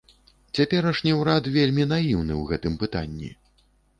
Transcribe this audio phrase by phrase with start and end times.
[0.59, 3.31] Цяперашні ўрад вельмі наіўны ў гэтым пытанні.